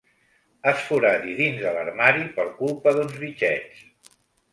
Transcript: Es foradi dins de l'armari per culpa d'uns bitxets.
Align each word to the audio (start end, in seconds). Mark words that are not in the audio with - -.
Es 0.69 0.79
foradi 0.85 1.35
dins 1.41 1.59
de 1.65 1.73
l'armari 1.75 2.23
per 2.39 2.45
culpa 2.63 2.95
d'uns 2.97 3.15
bitxets. 3.25 3.85